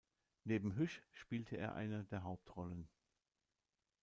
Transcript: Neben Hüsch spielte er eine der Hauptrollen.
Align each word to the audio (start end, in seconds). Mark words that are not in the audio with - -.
Neben 0.45 0.77
Hüsch 0.77 1.03
spielte 1.11 1.57
er 1.57 1.75
eine 1.75 2.05
der 2.05 2.23
Hauptrollen. 2.23 2.89